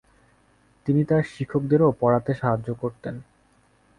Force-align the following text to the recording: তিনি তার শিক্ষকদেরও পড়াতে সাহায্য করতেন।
তিনি 0.85 1.01
তার 1.03 1.23
শিক্ষকদেরও 1.33 1.97
পড়াতে 2.01 2.31
সাহায্য 2.33 2.69
করতেন। 2.73 3.15